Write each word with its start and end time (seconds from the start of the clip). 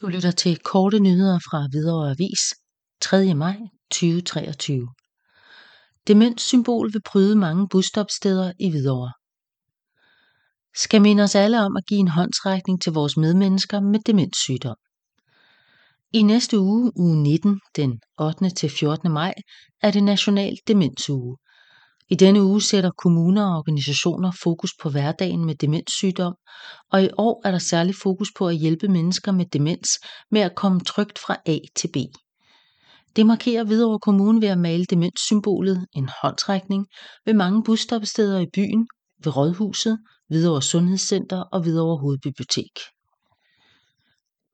Du 0.00 0.06
lytter 0.06 0.30
til 0.30 0.58
korte 0.58 1.00
nyheder 1.00 1.38
fra 1.38 1.68
Hvidovre 1.70 2.10
Avis 2.10 2.40
3. 3.00 3.34
maj 3.34 3.56
2023. 3.90 4.88
Demenssymbol 6.06 6.92
vil 6.92 7.02
pryde 7.02 7.36
mange 7.36 7.68
busstopsteder 7.68 8.52
i 8.58 8.70
Hvidovre. 8.70 9.12
Skal 10.74 11.02
minde 11.02 11.22
os 11.22 11.34
alle 11.34 11.64
om 11.64 11.76
at 11.76 11.86
give 11.86 12.00
en 12.00 12.08
håndsrækning 12.08 12.82
til 12.82 12.92
vores 12.92 13.16
medmennesker 13.16 13.80
med 13.80 14.00
demenssygdom. 14.06 14.76
I 16.12 16.22
næste 16.22 16.58
uge, 16.58 16.92
uge 16.96 17.22
19, 17.22 17.60
den 17.76 18.00
8. 18.20 18.50
til 18.50 18.70
14. 18.70 19.12
maj, 19.12 19.34
er 19.82 19.90
det 19.90 20.02
National 20.02 20.56
Demensuge. 20.66 21.36
I 22.12 22.14
denne 22.14 22.42
uge 22.42 22.62
sætter 22.62 22.90
kommuner 22.90 23.46
og 23.46 23.58
organisationer 23.58 24.32
fokus 24.42 24.70
på 24.82 24.90
hverdagen 24.90 25.44
med 25.44 25.54
demenssygdom, 25.54 26.34
og 26.92 27.02
i 27.04 27.08
år 27.18 27.42
er 27.44 27.50
der 27.50 27.58
særlig 27.58 27.94
fokus 27.94 28.28
på 28.38 28.48
at 28.48 28.56
hjælpe 28.56 28.88
mennesker 28.88 29.32
med 29.32 29.46
demens 29.46 29.88
med 30.30 30.40
at 30.40 30.54
komme 30.54 30.80
trygt 30.80 31.18
fra 31.18 31.36
A 31.46 31.58
til 31.76 31.88
B. 31.92 31.96
Det 33.16 33.26
markerer 33.26 33.64
Hvidovre 33.64 33.98
Kommune 33.98 34.40
ved 34.40 34.48
at 34.48 34.58
male 34.58 34.84
demenssymbolet, 34.84 35.86
en 35.92 36.08
håndtrækning, 36.22 36.86
ved 37.26 37.34
mange 37.34 37.62
busstoppesteder 37.62 38.40
i 38.40 38.46
byen, 38.54 38.88
ved 39.24 39.36
Rådhuset, 39.36 39.98
Hvidovre 40.28 40.62
Sundhedscenter 40.62 41.40
og 41.40 41.62
Hvidovre 41.62 42.00
Hovedbibliotek. 42.00 42.78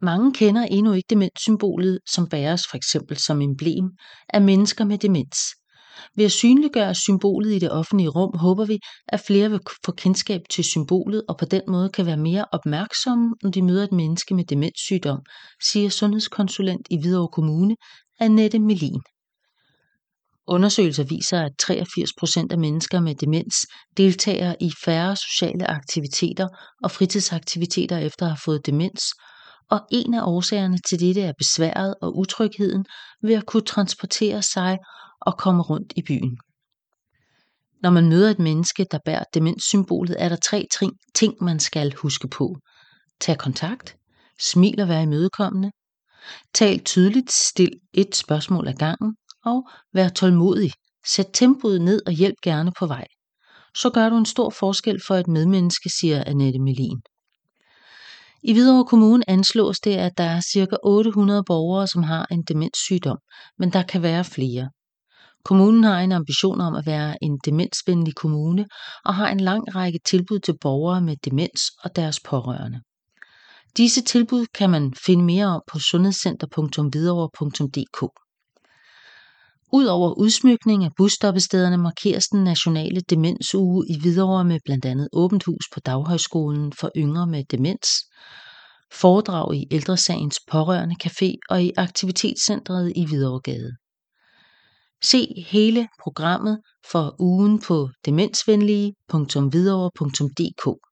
Mange 0.00 0.32
kender 0.32 0.62
endnu 0.62 0.92
ikke 0.92 1.06
demenssymbolet, 1.10 1.98
som 2.08 2.28
bæres 2.28 2.62
for 2.70 2.76
eksempel 2.76 3.16
som 3.16 3.42
emblem 3.42 3.90
af 4.28 4.42
mennesker 4.42 4.84
med 4.84 4.98
demens. 4.98 5.38
Ved 6.16 6.24
at 6.24 6.32
synliggøre 6.32 6.94
symbolet 6.94 7.52
i 7.52 7.58
det 7.58 7.70
offentlige 7.70 8.08
rum 8.08 8.38
håber 8.38 8.64
vi, 8.64 8.78
at 9.08 9.20
flere 9.26 9.50
vil 9.50 9.60
få 9.86 9.92
kendskab 9.92 10.40
til 10.50 10.64
symbolet 10.64 11.22
og 11.28 11.38
på 11.38 11.44
den 11.44 11.62
måde 11.68 11.88
kan 11.88 12.06
være 12.06 12.16
mere 12.16 12.44
opmærksomme, 12.52 13.34
når 13.42 13.50
de 13.50 13.62
møder 13.62 13.84
et 13.84 13.92
menneske 13.92 14.34
med 14.34 14.44
demenssygdom, 14.44 15.18
siger 15.62 15.88
sundhedskonsulent 15.88 16.86
i 16.90 17.00
Hvidovre 17.00 17.28
Kommune, 17.28 17.76
Annette 18.20 18.58
Melin. 18.58 19.00
Undersøgelser 20.48 21.04
viser, 21.04 21.40
at 21.40 21.52
83 21.58 22.10
procent 22.18 22.52
af 22.52 22.58
mennesker 22.58 23.00
med 23.00 23.14
demens 23.14 23.56
deltager 23.96 24.54
i 24.60 24.72
færre 24.84 25.16
sociale 25.16 25.70
aktiviteter 25.70 26.48
og 26.82 26.90
fritidsaktiviteter 26.90 27.98
efter 27.98 28.26
at 28.26 28.30
have 28.30 28.38
fået 28.44 28.66
demens, 28.66 29.02
og 29.70 29.80
en 29.92 30.14
af 30.14 30.22
årsagerne 30.22 30.78
til 30.88 31.00
dette 31.00 31.22
er 31.22 31.32
besværet 31.38 31.94
og 32.02 32.16
utrygheden 32.16 32.84
ved 33.22 33.34
at 33.34 33.46
kunne 33.46 33.64
transportere 33.64 34.42
sig 34.42 34.78
og 35.26 35.38
komme 35.38 35.62
rundt 35.62 35.92
i 35.96 36.02
byen. 36.02 36.38
Når 37.82 37.90
man 37.90 38.08
møder 38.08 38.30
et 38.30 38.38
menneske, 38.38 38.86
der 38.90 38.98
bærer 39.04 39.24
demenssymbolet, 39.34 40.16
er 40.18 40.28
der 40.28 40.36
tre 40.36 40.66
ting, 41.14 41.34
man 41.40 41.60
skal 41.60 41.94
huske 42.02 42.28
på. 42.28 42.56
Tag 43.20 43.38
kontakt, 43.38 43.96
smil 44.40 44.80
og 44.80 44.88
vær 44.88 45.00
imødekommende, 45.00 45.70
tal 46.54 46.84
tydeligt, 46.84 47.32
stil 47.32 47.72
et 47.94 48.16
spørgsmål 48.16 48.68
ad 48.68 48.74
gangen, 48.74 49.16
og 49.44 49.68
vær 49.92 50.08
tålmodig. 50.08 50.72
Sæt 51.06 51.26
tempoet 51.32 51.80
ned 51.80 52.00
og 52.06 52.12
hjælp 52.12 52.36
gerne 52.42 52.72
på 52.78 52.86
vej. 52.86 53.06
Så 53.76 53.90
gør 53.90 54.08
du 54.08 54.16
en 54.16 54.26
stor 54.26 54.50
forskel 54.50 55.00
for 55.06 55.14
et 55.14 55.28
medmenneske, 55.28 55.90
siger 56.00 56.24
Annette 56.26 56.58
Melin. 56.58 57.00
I 58.42 58.52
Hvidovre 58.52 58.84
Kommune 58.84 59.30
anslås 59.30 59.80
det, 59.80 59.96
at 59.96 60.18
der 60.18 60.24
er 60.24 60.40
ca. 60.40 60.76
800 60.82 61.42
borgere, 61.46 61.86
som 61.86 62.02
har 62.02 62.26
en 62.30 62.42
demenssygdom, 62.42 63.18
men 63.58 63.72
der 63.72 63.82
kan 63.82 64.02
være 64.02 64.24
flere. 64.24 64.70
Kommunen 65.48 65.84
har 65.84 66.00
en 66.00 66.12
ambition 66.12 66.60
om 66.60 66.74
at 66.74 66.86
være 66.86 67.16
en 67.22 67.38
demensvenlig 67.44 68.14
kommune 68.14 68.66
og 69.04 69.14
har 69.14 69.28
en 69.28 69.40
lang 69.40 69.74
række 69.74 70.00
tilbud 70.06 70.38
til 70.38 70.54
borgere 70.60 71.00
med 71.00 71.16
demens 71.24 71.60
og 71.84 71.96
deres 71.96 72.20
pårørende. 72.20 72.80
Disse 73.76 74.02
tilbud 74.02 74.46
kan 74.54 74.70
man 74.70 74.94
finde 75.06 75.24
mere 75.24 75.46
om 75.46 75.62
på 75.72 75.78
sundhedscenter.hvidovre.dk. 75.78 78.00
Udover 79.72 80.18
udsmykning 80.18 80.84
af 80.84 80.90
busstoppestederne 80.96 81.76
markeres 81.76 82.28
den 82.28 82.44
nationale 82.44 83.00
demensuge 83.00 83.86
i 83.88 84.00
Hvidovre 84.00 84.44
med 84.44 84.60
blandt 84.64 84.84
andet 84.84 85.08
åbent 85.12 85.44
hus 85.44 85.64
på 85.74 85.80
Daghøjskolen 85.80 86.72
for 86.72 86.90
yngre 86.96 87.26
med 87.26 87.44
demens, 87.50 87.88
foredrag 88.92 89.54
i 89.54 89.66
Ældresagens 89.70 90.40
pårørende 90.50 90.96
café 91.04 91.32
og 91.50 91.62
i 91.62 91.72
aktivitetscentret 91.76 92.92
i 92.96 93.06
Hvidovregade. 93.06 93.76
Se 95.10 95.20
hele 95.50 95.88
programmet 96.02 96.60
for 96.90 97.14
ugen 97.20 97.60
på 97.60 97.88
demensvenlige.hvidovre.dk 98.06 100.85